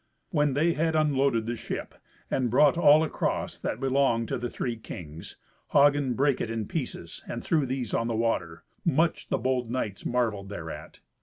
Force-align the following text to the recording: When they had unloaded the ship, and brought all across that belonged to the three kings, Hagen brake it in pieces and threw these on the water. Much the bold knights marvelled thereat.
When 0.31 0.55
they 0.55 0.73
had 0.73 0.95
unloaded 0.95 1.45
the 1.45 1.55
ship, 1.55 1.93
and 2.31 2.49
brought 2.49 2.75
all 2.75 3.03
across 3.03 3.59
that 3.59 3.79
belonged 3.79 4.29
to 4.29 4.39
the 4.39 4.49
three 4.49 4.75
kings, 4.75 5.37
Hagen 5.73 6.15
brake 6.15 6.41
it 6.41 6.49
in 6.49 6.65
pieces 6.67 7.23
and 7.27 7.43
threw 7.43 7.67
these 7.67 7.93
on 7.93 8.07
the 8.07 8.15
water. 8.15 8.63
Much 8.83 9.29
the 9.29 9.37
bold 9.37 9.69
knights 9.69 10.03
marvelled 10.03 10.49
thereat. 10.49 11.01